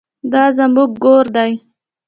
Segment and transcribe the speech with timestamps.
[0.31, 1.51] دا زموږ ګور دی